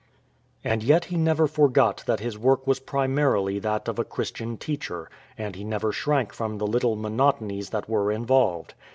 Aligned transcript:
And 0.63 0.81
yet 0.81 1.05
he 1.13 1.15
never 1.15 1.45
forgot 1.45 2.03
that 2.07 2.21
his 2.21 2.35
work 2.35 2.65
was 2.65 2.79
primarily 2.79 3.59
that 3.59 3.87
of 3.87 3.99
a 3.99 4.03
Christian 4.03 4.57
teacher, 4.57 5.11
and 5.37 5.55
he 5.55 5.63
never 5.63 5.91
shrank 5.91 6.33
from 6.33 6.57
the 6.57 6.65
little 6.65 6.95
monotonies 6.95 7.69
that 7.69 7.87
were 7.87 8.11
involved. 8.11 8.73